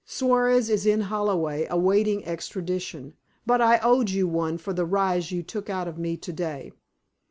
"Suarez 0.03 0.67
is 0.71 0.87
in 0.87 0.99
Holloway, 1.01 1.67
awaiting 1.69 2.25
extradition. 2.25 3.13
But 3.45 3.61
I 3.61 3.77
owed 3.83 4.09
you 4.09 4.27
one 4.27 4.57
for 4.57 4.73
the 4.73 4.83
rise 4.83 5.31
you 5.31 5.43
took 5.43 5.69
out 5.69 5.87
of 5.87 5.99
me 5.99 6.17
to 6.17 6.33
day." 6.33 6.71